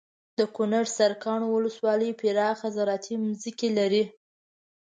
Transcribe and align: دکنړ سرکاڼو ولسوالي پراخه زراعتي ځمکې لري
دکنړ 0.39 0.83
سرکاڼو 0.97 1.47
ولسوالي 1.51 2.09
پراخه 2.19 2.67
زراعتي 2.77 3.13
ځمکې 3.41 3.69
لري 3.77 4.03